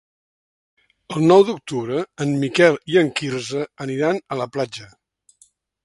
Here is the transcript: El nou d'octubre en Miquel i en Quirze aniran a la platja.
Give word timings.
El 1.15 1.27
nou 1.33 1.45
d'octubre 1.51 2.01
en 2.27 2.33
Miquel 2.47 2.81
i 2.95 2.99
en 3.05 3.13
Quirze 3.21 3.65
aniran 3.89 4.25
a 4.37 4.43
la 4.45 4.53
platja. 4.57 4.93